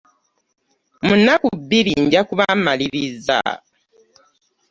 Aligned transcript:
Mu 1.05 1.13
nnaku 1.19 1.47
bbiri 1.59 1.93
nja 2.03 2.21
kuba 2.27 2.45
mmalirizza. 2.57 3.39